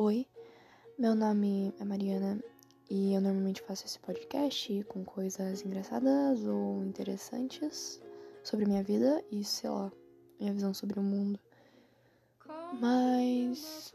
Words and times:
Oi, 0.00 0.28
meu 0.96 1.12
nome 1.12 1.74
é 1.80 1.84
Mariana 1.84 2.40
e 2.88 3.14
eu 3.14 3.20
normalmente 3.20 3.62
faço 3.62 3.84
esse 3.84 3.98
podcast 3.98 4.84
com 4.84 5.04
coisas 5.04 5.64
engraçadas 5.64 6.46
ou 6.46 6.84
interessantes 6.84 8.00
sobre 8.44 8.64
minha 8.64 8.84
vida 8.84 9.20
e, 9.28 9.42
sei 9.42 9.68
lá, 9.68 9.90
minha 10.38 10.52
visão 10.52 10.72
sobre 10.72 11.00
o 11.00 11.02
mundo. 11.02 11.40
Mas 12.80 13.92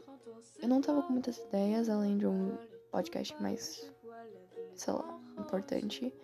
eu 0.60 0.68
não 0.68 0.82
tava 0.82 1.02
com 1.04 1.14
muitas 1.14 1.38
ideias 1.38 1.88
além 1.88 2.18
de 2.18 2.26
um 2.26 2.54
podcast 2.92 3.40
mais, 3.40 3.90
sei 4.74 4.92
lá, 4.92 5.20
importante. 5.38 6.14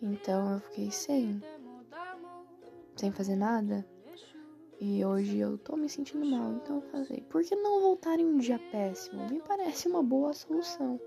Então 0.00 0.52
eu 0.52 0.60
fiquei 0.60 0.92
sem, 0.92 1.42
sem 2.94 3.10
fazer 3.10 3.34
nada. 3.34 3.84
E 4.80 5.04
hoje 5.04 5.38
eu 5.38 5.58
tô 5.58 5.76
me 5.76 5.90
sentindo 5.90 6.24
mal, 6.24 6.54
então 6.54 6.80
falei, 6.80 7.20
por 7.28 7.44
que 7.44 7.54
não 7.54 7.82
voltar 7.82 8.18
em 8.18 8.24
um 8.24 8.38
dia 8.38 8.58
péssimo? 8.72 9.28
Me 9.28 9.38
parece 9.42 9.86
uma 9.86 10.02
boa 10.02 10.32
solução. 10.32 10.98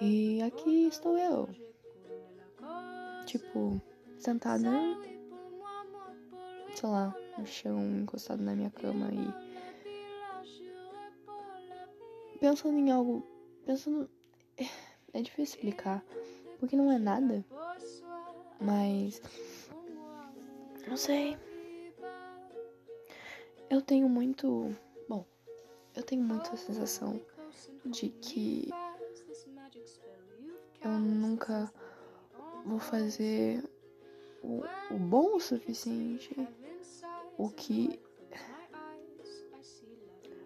E 0.00 0.40
aqui 0.42 0.86
estou 0.86 1.18
eu. 1.18 1.48
Tipo, 3.26 3.82
sentada, 4.16 4.70
sei 6.72 6.88
lá, 6.88 7.12
no 7.36 7.44
chão, 7.44 7.82
encostado 7.98 8.44
na 8.44 8.54
minha 8.54 8.70
cama 8.70 9.10
e 9.12 9.34
pensando 12.38 12.78
em 12.78 12.92
algo, 12.92 13.26
pensando 13.66 14.08
é 15.12 15.20
difícil 15.20 15.56
explicar, 15.56 16.04
porque 16.60 16.76
não 16.76 16.92
é 16.92 16.98
nada. 16.98 17.44
Mas 18.60 19.20
não 20.86 20.96
sei. 20.96 21.36
Eu 23.70 23.82
tenho 23.82 24.08
muito. 24.08 24.74
Bom, 25.08 25.26
eu 25.94 26.02
tenho 26.02 26.22
muita 26.22 26.56
sensação 26.56 27.20
de 27.84 28.08
que 28.08 28.70
eu 30.82 30.90
nunca 30.90 31.70
vou 32.64 32.78
fazer 32.78 33.62
o, 34.42 34.62
o 34.90 34.98
bom 34.98 35.36
o 35.36 35.40
suficiente, 35.40 36.34
o 37.36 37.50
que. 37.50 38.00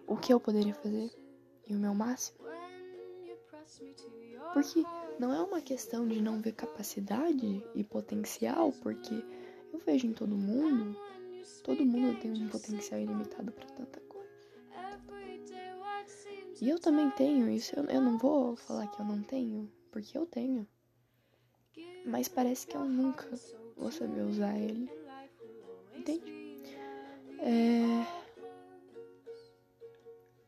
O 0.05 0.17
que 0.17 0.33
eu 0.33 0.39
poderia 0.39 0.73
fazer 0.75 1.09
e 1.65 1.73
o 1.73 1.79
meu 1.79 1.95
máximo. 1.95 2.39
Porque 4.53 4.83
não 5.17 5.33
é 5.33 5.41
uma 5.41 5.61
questão 5.61 6.05
de 6.07 6.21
não 6.21 6.41
ver 6.41 6.51
capacidade 6.51 7.63
e 7.73 7.83
potencial, 7.85 8.73
porque 8.83 9.23
eu 9.71 9.79
vejo 9.79 10.07
em 10.07 10.13
todo 10.13 10.35
mundo 10.35 10.95
Todo 11.63 11.85
mundo 11.85 12.19
tem 12.19 12.31
um 12.31 12.49
potencial 12.49 12.99
ilimitado 12.99 13.51
para 13.51 13.65
tanta 13.67 13.99
coisa. 14.01 14.13
E 16.61 16.69
eu 16.69 16.79
também 16.79 17.09
tenho 17.11 17.49
isso. 17.49 17.75
Eu, 17.75 17.85
eu 17.85 18.01
não 18.01 18.17
vou 18.17 18.55
falar 18.55 18.87
que 18.87 18.99
eu 18.99 19.05
não 19.05 19.21
tenho, 19.21 19.71
porque 19.91 20.17
eu 20.17 20.25
tenho. 20.25 20.67
Mas 22.05 22.27
parece 22.27 22.67
que 22.67 22.75
eu 22.75 22.85
nunca 22.85 23.29
vou 23.75 23.91
saber 23.91 24.21
usar 24.21 24.57
ele. 24.57 24.89
Entende? 25.95 26.63
É... 27.39 28.05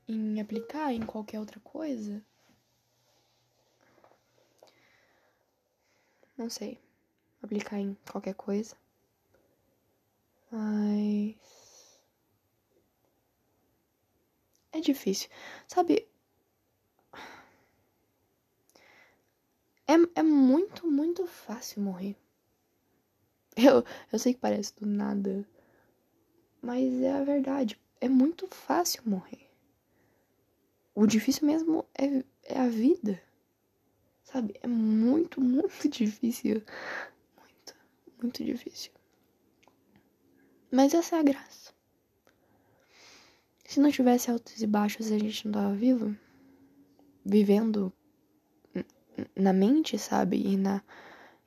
Em 0.07 0.39
aplicar 0.39 0.93
em 0.93 1.05
qualquer 1.05 1.39
outra 1.39 1.59
coisa. 1.59 2.23
Não 6.37 6.49
sei. 6.49 6.79
Aplicar 7.41 7.79
em 7.79 7.97
qualquer 8.09 8.35
coisa. 8.35 8.75
Mas. 10.55 11.35
É 14.71 14.79
difícil. 14.79 15.29
Sabe. 15.67 16.07
É, 19.85 19.93
é 20.15 20.23
muito, 20.23 20.89
muito 20.89 21.27
fácil 21.27 21.81
morrer. 21.81 22.15
Eu, 23.57 23.83
eu 24.11 24.17
sei 24.19 24.33
que 24.33 24.39
parece 24.39 24.73
do 24.75 24.85
nada. 24.85 25.45
Mas 26.61 27.01
é 27.01 27.11
a 27.11 27.23
verdade. 27.23 27.77
É 27.99 28.07
muito 28.07 28.47
fácil 28.47 29.03
morrer. 29.05 29.49
O 30.93 31.05
difícil 31.05 31.45
mesmo 31.47 31.85
é, 31.97 32.23
é 32.43 32.59
a 32.59 32.69
vida. 32.69 33.21
Sabe? 34.23 34.55
É 34.63 34.67
muito, 34.67 35.39
muito 35.41 35.89
difícil. 35.89 36.63
Muito, 37.37 37.75
muito 38.21 38.43
difícil. 38.43 38.93
Mas 40.75 40.93
essa 40.93 41.15
é 41.15 41.19
a 41.19 41.23
graça. 41.23 41.73
Se 43.63 43.79
não 43.79 43.89
tivesse 43.89 44.29
altos 44.29 44.61
e 44.61 44.67
baixos, 44.67 45.09
a 45.09 45.17
gente 45.17 45.45
não 45.45 45.53
tava 45.53 45.73
vivo, 45.73 46.13
vivendo 47.23 47.93
na 49.33 49.53
mente, 49.53 49.97
sabe? 49.97 50.35
E 50.35 50.57
na, 50.57 50.83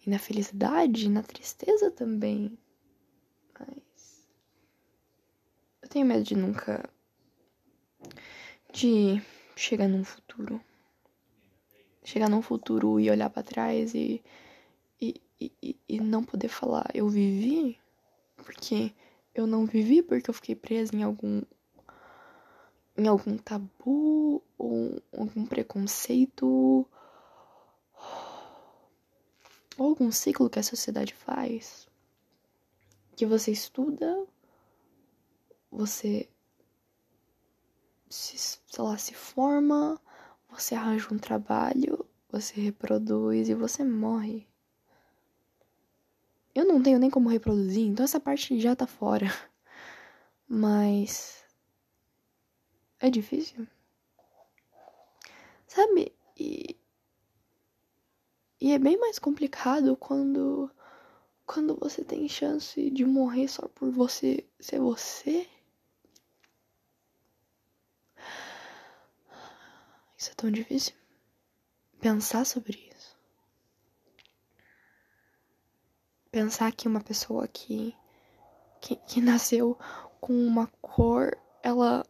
e 0.07 0.09
na 0.09 0.19
felicidade, 0.19 1.05
e 1.05 1.09
na 1.11 1.23
tristeza 1.23 1.91
também. 1.91 2.59
Mas. 3.61 4.27
Eu 5.83 5.89
tenho 5.91 6.07
medo 6.07 6.23
de 6.23 6.35
nunca. 6.35 6.89
de 8.73 9.21
chegar 9.55 9.89
num 9.89 10.05
futuro. 10.05 10.59
Chegar 12.03 12.31
num 12.31 12.41
futuro 12.41 12.99
e 12.99 13.11
olhar 13.11 13.29
para 13.29 13.43
trás 13.43 13.95
e, 13.95 14.25
e, 14.99 15.21
e, 15.39 15.77
e 15.87 16.01
não 16.01 16.25
poder 16.25 16.49
falar, 16.49 16.89
eu 16.95 17.11
vivi, 17.11 17.79
porque 18.39 18.95
eu 19.41 19.47
não 19.47 19.67
vivi 19.67 20.03
porque 20.03 20.31
eu 20.31 20.35
fiquei 20.35 20.55
presa 20.55 20.95
em 20.95 21.03
algum 21.03 21.43
em 22.97 23.07
algum 23.07 23.37
tabu 23.39 24.43
ou 24.59 25.01
algum 25.17 25.47
preconceito 25.47 26.87
ou 29.77 29.87
algum 29.87 30.11
ciclo 30.11 30.51
que 30.51 30.59
a 30.59 30.63
sociedade 30.63 31.15
faz. 31.15 31.87
Que 33.17 33.25
você 33.25 33.53
estuda 33.53 34.27
você 35.71 36.29
se, 38.11 38.39
sei 38.39 38.85
lá, 38.85 38.97
se 38.97 39.15
forma 39.15 40.01
você 40.49 40.75
arranja 40.75 41.13
um 41.13 41.19
trabalho 41.19 42.05
você 42.31 42.61
reproduz 42.61 43.49
e 43.49 43.55
você 43.55 43.85
morre 43.85 44.47
eu 46.59 46.65
não 46.65 46.83
tenho 46.83 46.99
nem 46.99 47.09
como 47.09 47.29
reproduzir, 47.29 47.87
então 47.87 48.05
essa 48.05 48.19
parte 48.19 48.61
já 48.61 48.75
tá 48.75 48.87
fora. 48.87 49.29
Mas. 50.49 51.45
É 52.99 53.09
difícil. 53.09 53.67
Sabe? 55.69 56.13
E. 56.37 56.77
E 58.61 58.73
é 58.73 58.79
bem 58.79 58.99
mais 58.99 59.19
complicado 59.21 59.97
quando. 59.97 60.69
Quando 61.47 61.77
você 61.77 62.05
tem 62.05 62.29
chance 62.29 62.91
de 62.91 63.05
morrer 63.07 63.49
só 63.49 63.69
por 63.69 63.91
você 63.91 64.45
ser 64.61 64.81
você. 64.81 65.49
Isso 70.17 70.31
é 70.31 70.35
tão 70.35 70.51
difícil. 70.51 70.95
Pensar 72.01 72.45
sobre 72.45 72.91
isso. 72.95 73.17
Pensar 76.31 76.73
que 76.73 76.89
uma 76.89 77.01
pessoa 77.01 77.47
que, 77.49 77.95
que, 78.81 78.97
que 78.97 79.21
nasceu 79.21 79.79
com 80.21 80.33
uma 80.33 80.67
cor, 80.81 81.37
ela, 81.63 82.05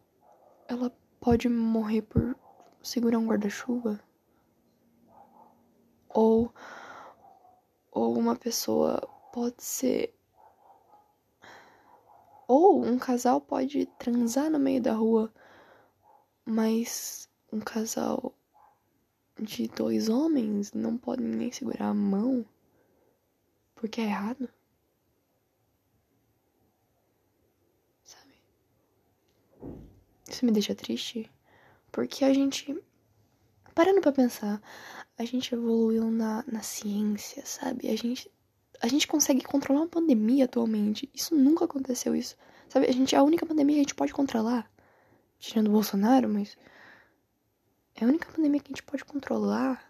ela 0.67 0.91
pode 1.19 1.47
morrer 1.47 2.01
por 2.01 2.35
segurar 2.81 3.19
um 3.19 3.27
guarda-chuva. 3.27 3.99
Ou, 6.09 6.53
ou 7.91 8.17
uma 8.17 8.35
pessoa 8.35 8.99
pode 9.31 9.63
ser. 9.63 10.13
Ou 12.47 12.83
um 12.83 12.97
casal 12.97 13.39
pode 13.39 13.85
transar 13.99 14.49
no 14.49 14.57
meio 14.57 14.81
da 14.81 14.93
rua, 14.93 15.31
mas 16.43 17.29
um 17.53 17.59
casal 17.59 18.33
de 19.39 19.67
dois 19.67 20.09
homens 20.09 20.73
não 20.73 20.97
podem 20.97 21.27
nem 21.27 21.51
segurar 21.51 21.89
a 21.89 21.93
mão. 21.93 22.43
Porque 23.79 24.01
é 24.01 24.05
errado. 24.07 24.49
Sabe? 28.03 28.33
Isso 30.27 30.45
me 30.45 30.51
deixa 30.51 30.75
triste. 30.75 31.31
Porque 31.89 32.25
a 32.25 32.33
gente. 32.33 32.77
Parando 33.73 34.01
pra 34.01 34.11
pensar, 34.11 34.61
a 35.17 35.23
gente 35.23 35.55
evoluiu 35.55 36.11
na, 36.11 36.43
na 36.45 36.61
ciência, 36.61 37.45
sabe? 37.45 37.89
A 37.89 37.95
gente. 37.95 38.29
A 38.81 38.87
gente 38.89 39.07
consegue 39.07 39.45
controlar 39.45 39.79
uma 39.79 39.87
pandemia 39.87 40.43
atualmente. 40.43 41.09
Isso 41.13 41.33
nunca 41.33 41.63
aconteceu, 41.63 42.13
isso. 42.13 42.35
Sabe? 42.67 42.85
A 42.85 42.91
gente 42.91 43.15
é 43.15 43.17
a 43.17 43.23
única 43.23 43.45
pandemia 43.45 43.75
que 43.75 43.79
a 43.79 43.83
gente 43.83 43.95
pode 43.95 44.11
controlar. 44.11 44.69
Tirando 45.39 45.67
o 45.67 45.71
Bolsonaro, 45.71 46.27
mas. 46.27 46.57
É 47.95 48.03
a 48.03 48.07
única 48.09 48.29
pandemia 48.29 48.59
que 48.59 48.73
a 48.73 48.75
gente 48.75 48.83
pode 48.83 49.05
controlar. 49.05 49.89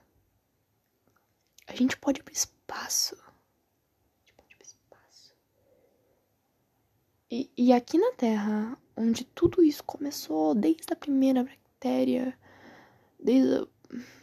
A 1.65 1.73
gente 1.73 1.97
pode 1.97 2.19
ir 2.19 2.23
pro 2.23 2.33
espaço. 2.33 3.17
E, 7.31 7.49
e 7.55 7.71
aqui 7.71 7.97
na 7.97 8.11
Terra, 8.13 8.77
onde 8.97 9.23
tudo 9.23 9.63
isso 9.63 9.83
começou, 9.83 10.55
desde 10.55 10.91
a 10.91 10.95
primeira 10.95 11.43
bactéria, 11.43 12.37
desde 13.19 13.61
o 13.61 13.69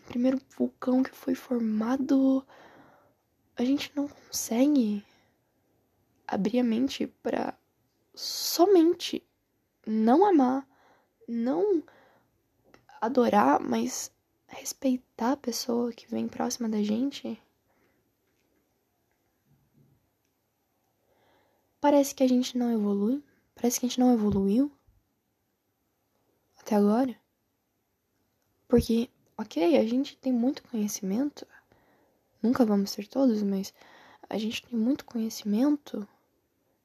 primeiro 0.06 0.40
vulcão 0.56 1.04
que 1.04 1.10
foi 1.10 1.34
formado, 1.34 2.44
a 3.56 3.64
gente 3.64 3.92
não 3.94 4.08
consegue 4.08 5.04
abrir 6.26 6.58
a 6.58 6.64
mente 6.64 7.06
para 7.22 7.56
somente 8.12 9.22
não 9.86 10.26
amar, 10.26 10.66
não 11.28 11.82
adorar, 13.00 13.60
mas 13.60 14.10
respeitar 14.48 15.32
a 15.32 15.36
pessoa 15.36 15.92
que 15.92 16.08
vem 16.08 16.26
próxima 16.26 16.68
da 16.68 16.82
gente. 16.82 17.40
Parece 21.80 22.14
que 22.14 22.22
a 22.22 22.28
gente 22.28 22.56
não 22.56 22.72
evolui, 22.72 23.22
parece 23.54 23.78
que 23.78 23.86
a 23.86 23.88
gente 23.88 24.00
não 24.00 24.12
evoluiu 24.12 24.72
até 26.58 26.74
agora. 26.74 27.16
Porque, 28.66 29.08
ok, 29.38 29.76
a 29.76 29.86
gente 29.86 30.16
tem 30.16 30.32
muito 30.32 30.62
conhecimento, 30.64 31.46
nunca 32.42 32.64
vamos 32.64 32.94
ter 32.94 33.06
todos, 33.06 33.42
mas 33.42 33.72
a 34.28 34.36
gente 34.36 34.66
tem 34.66 34.78
muito 34.78 35.04
conhecimento 35.04 36.06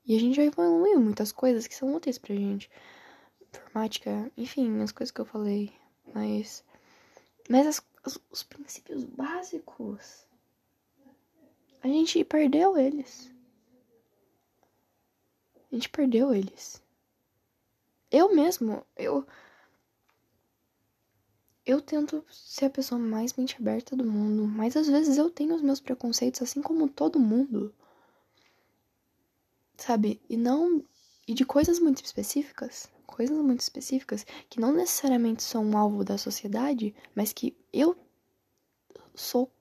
e 0.05 0.15
a 0.15 0.19
gente 0.19 0.35
já 0.35 0.43
evoluiu 0.43 0.99
muitas 0.99 1.31
coisas 1.31 1.67
que 1.67 1.75
são 1.75 1.93
úteis 1.95 2.17
pra 2.17 2.35
gente. 2.35 2.69
Informática, 3.41 4.31
enfim, 4.35 4.81
as 4.81 4.91
coisas 4.91 5.11
que 5.11 5.21
eu 5.21 5.25
falei. 5.25 5.71
Mas. 6.13 6.63
Mas 7.49 7.67
as, 7.67 7.81
as, 8.03 8.19
os 8.31 8.43
princípios 8.43 9.03
básicos. 9.03 10.25
A 11.83 11.87
gente 11.87 12.23
perdeu 12.23 12.77
eles. 12.77 13.31
A 15.71 15.75
gente 15.75 15.89
perdeu 15.89 16.33
eles. 16.33 16.81
Eu 18.09 18.35
mesmo, 18.35 18.85
eu. 18.97 19.25
Eu 21.65 21.81
tento 21.81 22.25
ser 22.29 22.65
a 22.65 22.69
pessoa 22.69 22.99
mais 22.99 23.33
mente 23.33 23.55
aberta 23.57 23.95
do 23.95 24.03
mundo, 24.03 24.47
mas 24.47 24.75
às 24.75 24.87
vezes 24.87 25.17
eu 25.17 25.29
tenho 25.29 25.55
os 25.55 25.61
meus 25.61 25.79
preconceitos, 25.79 26.41
assim 26.41 26.61
como 26.61 26.89
todo 26.89 27.19
mundo 27.19 27.73
sabe? 29.81 30.21
E 30.29 30.37
não. 30.37 30.83
E 31.27 31.33
de 31.33 31.45
coisas 31.45 31.79
muito 31.79 32.03
específicas, 32.03 32.89
coisas 33.05 33.37
muito 33.37 33.61
específicas, 33.61 34.25
que 34.49 34.59
não 34.59 34.71
necessariamente 34.71 35.43
são 35.43 35.63
um 35.65 35.77
alvo 35.77 36.03
da 36.03 36.17
sociedade, 36.17 36.95
mas 37.15 37.31
que 37.31 37.55
eu 37.71 37.95
sou. 39.13 39.51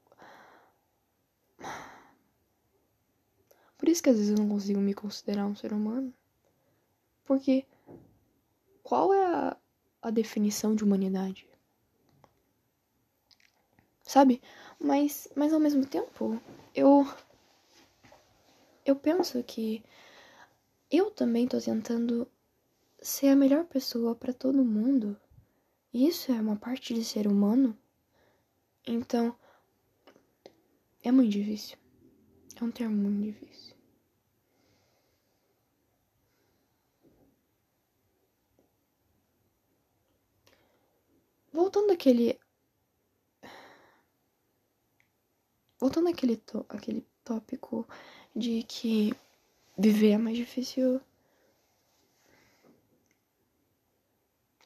Isso 3.91 4.03
que 4.03 4.11
às 4.11 4.17
vezes 4.17 4.31
eu 4.31 4.39
não 4.39 4.49
consigo 4.49 4.81
me 4.81 4.95
considerar 4.95 5.47
um 5.47 5.57
ser 5.57 5.73
humano. 5.73 6.13
Porque 7.25 7.65
qual 8.83 9.13
é 9.15 9.25
a, 9.25 9.57
a 10.03 10.11
definição 10.11 10.75
de 10.75 10.83
humanidade? 10.85 11.49
Sabe? 14.03 14.43
Mas, 14.79 15.29
mas 15.37 15.53
ao 15.53 15.61
mesmo 15.61 15.87
tempo, 15.87 16.41
eu. 16.75 17.07
Eu 18.85 18.97
penso 18.97 19.41
que 19.45 19.85
eu 20.91 21.11
também 21.11 21.47
tô 21.47 21.61
tentando 21.61 22.27
ser 23.01 23.29
a 23.29 23.37
melhor 23.37 23.65
pessoa 23.67 24.15
para 24.15 24.33
todo 24.33 24.65
mundo. 24.65 25.17
Isso 25.95 26.33
é 26.33 26.41
uma 26.41 26.57
parte 26.57 26.93
de 26.95 27.05
ser 27.05 27.29
humano. 27.29 27.79
Então, 28.87 29.37
é 31.03 31.13
muito 31.13 31.31
difícil. 31.31 31.79
É 32.61 32.65
um 32.65 32.71
termo 32.71 32.97
muito 32.97 33.23
difícil. 33.23 33.80
Voltando 41.53 41.93
àquele. 41.93 42.39
Voltando 45.79 46.09
àquele, 46.09 46.37
to... 46.37 46.65
àquele 46.69 47.07
tópico 47.25 47.87
de 48.35 48.63
que 48.65 49.13
viver 49.77 50.11
é 50.13 50.19
mais 50.19 50.37
difícil. 50.37 51.01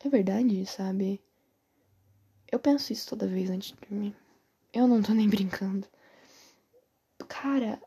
É 0.04 0.08
verdade, 0.08 0.66
sabe? 0.66 1.20
Eu 2.52 2.58
penso 2.58 2.92
isso 2.92 3.08
toda 3.08 3.26
vez 3.26 3.48
antes 3.48 3.70
de 3.72 3.76
dormir. 3.76 4.14
Eu 4.72 4.87
não 4.87 5.00
tô 5.00 5.14
nem 5.14 5.28
brincando. 5.28 5.88
Cara. 7.26 7.80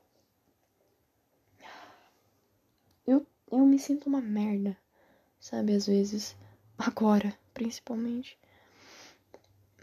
Eu, 3.05 3.25
eu 3.51 3.59
me 3.59 3.77
sinto 3.77 4.07
uma 4.07 4.19
merda, 4.19 4.75
sabe? 5.39 5.73
Às 5.73 5.85
vezes. 5.85 6.35
Agora, 6.77 7.37
principalmente. 7.53 8.37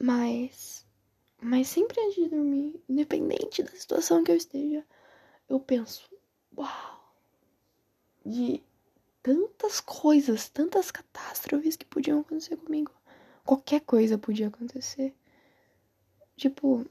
Mas. 0.00 0.86
Mas 1.40 1.68
sempre 1.68 2.00
antes 2.00 2.14
de 2.14 2.28
dormir, 2.28 2.82
independente 2.88 3.62
da 3.62 3.70
situação 3.70 4.24
que 4.24 4.30
eu 4.32 4.36
esteja, 4.36 4.84
eu 5.48 5.60
penso: 5.60 6.08
uau 6.56 6.94
de 8.24 8.62
tantas 9.22 9.80
coisas, 9.80 10.48
tantas 10.48 10.90
catástrofes 10.90 11.76
que 11.76 11.84
podiam 11.84 12.20
acontecer 12.20 12.56
comigo. 12.56 12.92
Qualquer 13.44 13.80
coisa 13.80 14.16
podia 14.16 14.48
acontecer. 14.48 15.14
Tipo, 16.36 16.86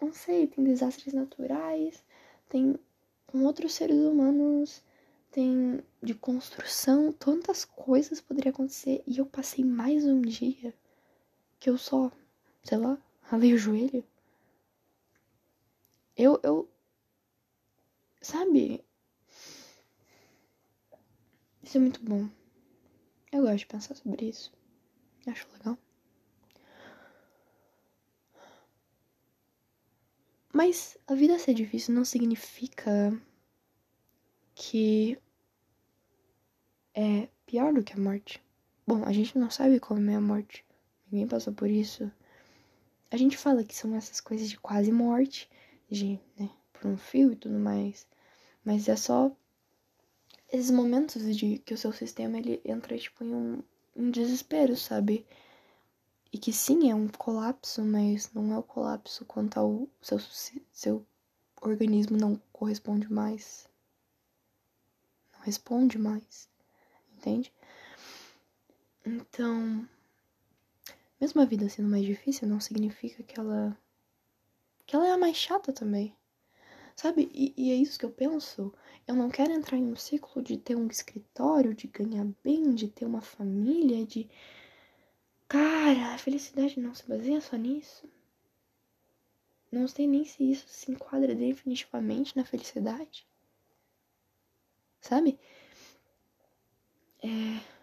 não 0.00 0.12
sei, 0.12 0.46
tem 0.46 0.64
desastres 0.64 1.14
naturais, 1.14 2.04
tem 2.48 2.78
com 3.26 3.44
outros 3.44 3.74
seres 3.74 3.96
humanos, 3.96 4.82
tem 5.30 5.80
de 6.02 6.14
construção, 6.14 7.12
tantas 7.12 7.64
coisas 7.64 8.20
poderiam 8.20 8.52
acontecer. 8.52 9.02
E 9.06 9.18
eu 9.18 9.26
passei 9.26 9.64
mais 9.64 10.04
um 10.04 10.20
dia 10.20 10.74
que 11.66 11.70
eu 11.70 11.76
só, 11.76 12.12
sei 12.62 12.78
lá, 12.78 12.96
ralei 13.22 13.52
o 13.52 13.58
joelho. 13.58 14.04
Eu, 16.16 16.38
eu, 16.44 16.70
sabe, 18.22 18.84
isso 21.60 21.76
é 21.76 21.80
muito 21.80 22.00
bom. 22.04 22.30
Eu 23.32 23.42
gosto 23.42 23.58
de 23.58 23.66
pensar 23.66 23.96
sobre 23.96 24.26
isso. 24.26 24.52
Acho 25.26 25.48
legal. 25.54 25.76
Mas 30.52 30.96
a 31.08 31.16
vida 31.16 31.36
ser 31.36 31.52
difícil 31.52 31.96
não 31.96 32.04
significa 32.04 33.20
que 34.54 35.18
é 36.94 37.28
pior 37.44 37.72
do 37.74 37.82
que 37.82 37.94
a 37.94 37.98
morte. 37.98 38.40
Bom, 38.86 39.02
a 39.04 39.12
gente 39.12 39.36
não 39.36 39.50
sabe 39.50 39.80
como 39.80 40.08
é 40.08 40.14
a 40.14 40.20
morte. 40.20 40.65
Ninguém 41.10 41.26
passou 41.26 41.52
por 41.52 41.68
isso. 41.68 42.10
A 43.10 43.16
gente 43.16 43.36
fala 43.36 43.64
que 43.64 43.74
são 43.74 43.94
essas 43.94 44.20
coisas 44.20 44.48
de 44.48 44.58
quase 44.58 44.90
morte, 44.90 45.48
de, 45.90 46.18
né, 46.38 46.50
por 46.72 46.86
um 46.86 46.96
fio 46.96 47.32
e 47.32 47.36
tudo 47.36 47.58
mais. 47.58 48.06
Mas 48.64 48.88
é 48.88 48.96
só 48.96 49.30
esses 50.52 50.70
momentos 50.70 51.36
de 51.36 51.58
que 51.58 51.74
o 51.74 51.78
seu 51.78 51.92
sistema 51.92 52.38
ele 52.38 52.60
entra 52.64 52.96
tipo 52.98 53.24
em 53.24 53.32
um, 53.32 53.62
um 53.94 54.10
desespero, 54.10 54.76
sabe? 54.76 55.26
E 56.32 56.38
que 56.38 56.52
sim, 56.52 56.90
é 56.90 56.94
um 56.94 57.08
colapso, 57.08 57.84
mas 57.84 58.32
não 58.32 58.52
é 58.52 58.58
o 58.58 58.62
colapso 58.62 59.24
quanto 59.24 59.58
ao 59.58 59.88
seu, 60.02 60.18
seu 60.72 61.06
organismo 61.62 62.16
não 62.16 62.40
corresponde 62.52 63.10
mais. 63.10 63.68
Não 65.32 65.40
responde 65.40 65.98
mais. 65.98 66.48
Entende? 67.16 67.52
Então, 69.04 69.88
mesmo 71.20 71.40
a 71.40 71.44
vida 71.44 71.68
sendo 71.68 71.88
mais 71.88 72.04
difícil, 72.04 72.48
não 72.48 72.60
significa 72.60 73.22
que 73.22 73.38
ela. 73.38 73.76
que 74.86 74.94
ela 74.94 75.06
é 75.06 75.12
a 75.12 75.18
mais 75.18 75.36
chata 75.36 75.72
também. 75.72 76.14
Sabe? 76.96 77.30
E, 77.34 77.52
e, 77.56 77.70
é 77.72 77.74
isso 77.74 77.98
que 77.98 78.04
eu 78.06 78.10
penso. 78.10 78.72
Eu 79.06 79.14
não 79.14 79.28
quero 79.30 79.52
entrar 79.52 79.76
em 79.76 79.92
um 79.92 79.96
ciclo 79.96 80.42
de 80.42 80.56
ter 80.56 80.74
um 80.76 80.86
escritório, 80.88 81.74
de 81.74 81.86
ganhar 81.86 82.26
bem, 82.42 82.74
de 82.74 82.88
ter 82.88 83.04
uma 83.04 83.20
família, 83.20 84.04
de. 84.06 84.28
Cara, 85.48 86.14
a 86.14 86.18
felicidade 86.18 86.80
não 86.80 86.94
se 86.94 87.06
baseia 87.06 87.40
só 87.40 87.56
nisso. 87.56 88.08
Não 89.70 89.86
sei 89.86 90.06
nem 90.06 90.24
se 90.24 90.50
isso 90.50 90.66
se 90.68 90.90
enquadra 90.90 91.34
definitivamente 91.34 92.36
na 92.36 92.44
felicidade. 92.44 93.26
Sabe? 95.00 95.38
É. 97.22 97.75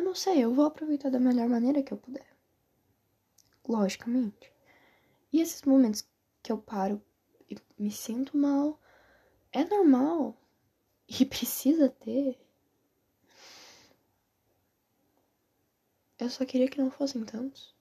Eu 0.00 0.04
não 0.04 0.14
sei, 0.14 0.42
eu 0.42 0.54
vou 0.54 0.64
aproveitar 0.64 1.10
da 1.10 1.20
melhor 1.20 1.46
maneira 1.46 1.82
que 1.82 1.92
eu 1.92 1.98
puder. 1.98 2.26
Logicamente. 3.68 4.50
E 5.30 5.42
esses 5.42 5.60
momentos 5.60 6.08
que 6.42 6.50
eu 6.50 6.56
paro 6.56 7.02
e 7.50 7.56
me 7.78 7.90
sinto 7.90 8.34
mal, 8.34 8.80
é 9.52 9.62
normal. 9.62 10.34
E 11.20 11.26
precisa 11.26 11.90
ter. 11.90 12.40
Eu 16.18 16.30
só 16.30 16.46
queria 16.46 16.70
que 16.70 16.78
não 16.80 16.90
fossem 16.90 17.22
tantos, 17.24 17.74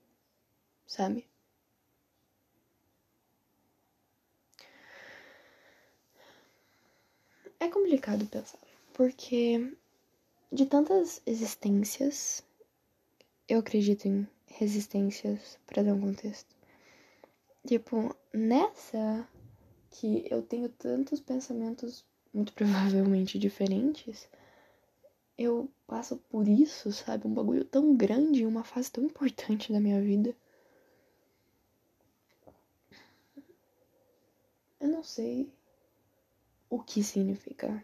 sabe? 0.86 1.26
É 7.60 7.70
complicado 7.70 8.26
pensar, 8.26 8.60
porque 8.94 9.78
de 10.52 10.66
tantas 10.66 11.22
existências 11.26 12.44
eu 13.50 13.60
acredito 13.60 14.08
em 14.08 14.28
resistências 14.46 15.58
para 15.66 15.82
dar 15.82 15.96
um 15.96 16.02
contexto. 16.02 16.56
Tipo, 17.66 18.16
nessa 18.32 19.28
que 19.90 20.24
eu 20.30 20.44
tenho 20.44 20.70
tantos 20.70 21.20
pensamentos 21.20 22.06
muito 22.32 22.54
provavelmente 22.54 23.40
diferentes, 23.40 24.30
eu 25.36 25.68
passo 25.88 26.18
por 26.30 26.48
isso, 26.48 26.92
sabe? 26.92 27.26
Um 27.26 27.34
bagulho 27.34 27.66
tão 27.66 27.96
grande 27.96 28.46
uma 28.46 28.64
fase 28.64 28.92
tão 28.92 29.04
importante 29.04 29.74
da 29.74 29.80
minha 29.80 30.00
vida. 30.00 30.36
Eu 34.80 34.90
não 34.90 35.04
sei 35.04 35.52
o 36.70 36.80
que 36.80 37.04
significa. 37.04 37.84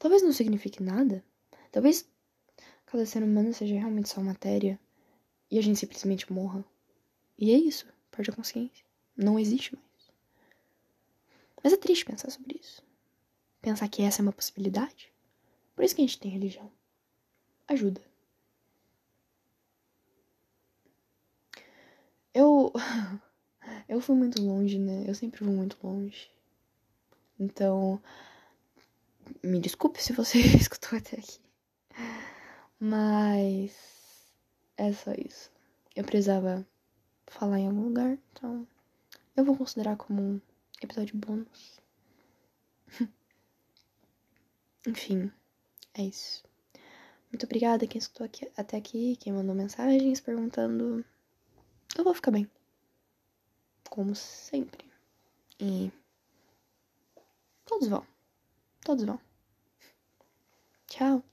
Talvez 0.00 0.22
não 0.22 0.32
signifique 0.32 0.82
nada. 0.82 1.22
Talvez 1.70 2.08
cada 2.86 3.04
ser 3.04 3.22
humano 3.22 3.52
seja 3.52 3.74
realmente 3.74 4.08
só 4.08 4.22
matéria 4.22 4.80
e 5.50 5.58
a 5.58 5.62
gente 5.62 5.78
simplesmente 5.78 6.32
morra. 6.32 6.64
E 7.38 7.52
é 7.52 7.56
isso, 7.56 7.86
perde 8.10 8.30
a 8.30 8.34
consciência. 8.34 8.84
Não 9.14 9.38
existe 9.38 9.76
mais. 9.76 10.10
Mas 11.62 11.74
é 11.74 11.76
triste 11.76 12.06
pensar 12.06 12.30
sobre 12.30 12.58
isso. 12.58 12.82
Pensar 13.60 13.86
que 13.88 14.00
essa 14.00 14.22
é 14.22 14.24
uma 14.24 14.32
possibilidade. 14.32 15.12
Por 15.76 15.84
isso 15.84 15.94
que 15.94 16.00
a 16.00 16.06
gente 16.06 16.18
tem 16.18 16.30
religião. 16.30 16.72
Ajuda. 17.68 18.00
Eu. 22.32 22.72
Eu 23.86 24.00
fui 24.00 24.16
muito 24.16 24.40
longe, 24.40 24.78
né? 24.78 25.04
Eu 25.06 25.14
sempre 25.14 25.44
vou 25.44 25.52
muito 25.52 25.76
longe. 25.82 26.30
Então. 27.38 28.00
Me 29.42 29.60
desculpe 29.60 30.02
se 30.02 30.12
você 30.12 30.38
escutou 30.56 30.98
até 30.98 31.16
aqui. 31.18 31.40
Mas. 32.78 33.74
É 34.76 34.92
só 34.92 35.12
isso. 35.12 35.50
Eu 35.94 36.04
precisava 36.04 36.66
falar 37.26 37.58
em 37.58 37.66
algum 37.66 37.84
lugar, 37.84 38.18
então. 38.32 38.66
Eu 39.36 39.44
vou 39.44 39.56
considerar 39.56 39.96
como 39.96 40.20
um 40.20 40.40
episódio 40.82 41.16
bônus. 41.16 41.80
Enfim, 44.86 45.30
é 45.94 46.02
isso. 46.02 46.42
Muito 47.30 47.44
obrigada 47.44 47.86
quem 47.86 47.98
escutou 47.98 48.24
aqui, 48.24 48.50
até 48.56 48.76
aqui, 48.76 49.16
quem 49.16 49.32
mandou 49.32 49.54
mensagens 49.54 50.20
perguntando. 50.20 51.04
Eu 51.96 52.04
vou 52.04 52.14
ficar 52.14 52.30
bem. 52.30 52.50
Como 53.88 54.14
sempre. 54.14 54.84
E. 55.60 55.92
Todos 57.64 57.88
vão. 57.88 58.04
Todos 58.84 59.04
vão. 59.04 59.20
Tchau. 60.86 61.29